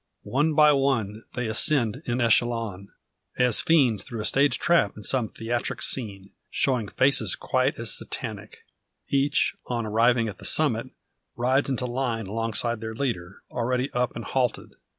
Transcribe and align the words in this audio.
One 0.23 0.55
by 0.55 0.71
one, 0.71 1.25
they 1.35 1.45
ascend 1.45 2.01
en 2.07 2.21
echelon, 2.21 2.87
as 3.37 3.61
fiends 3.61 4.01
through 4.03 4.19
a 4.21 4.25
stage 4.25 4.57
trap 4.57 4.97
in 4.97 5.03
some 5.03 5.29
theatric 5.29 5.83
scene, 5.83 6.31
showing 6.49 6.87
faces 6.87 7.35
quite 7.35 7.77
as 7.77 7.93
satanic. 7.95 8.65
Each, 9.09 9.55
on 9.67 9.85
arriving 9.85 10.27
at 10.27 10.39
the 10.39 10.45
summit, 10.45 10.87
rides 11.35 11.69
into 11.69 11.85
line 11.85 12.25
alongside 12.25 12.81
their 12.81 12.95
leader, 12.95 13.43
already 13.51 13.91
up 13.91 14.15
and 14.15 14.25
halted. 14.25 14.71